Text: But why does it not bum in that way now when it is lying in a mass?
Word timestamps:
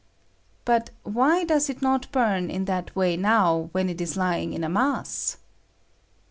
But 0.65 0.89
why 1.03 1.43
does 1.43 1.69
it 1.69 1.79
not 1.83 2.11
bum 2.11 2.49
in 2.49 2.65
that 2.65 2.95
way 2.95 3.15
now 3.15 3.69
when 3.71 3.87
it 3.87 4.01
is 4.01 4.17
lying 4.17 4.51
in 4.51 4.63
a 4.63 4.67
mass? 4.67 5.37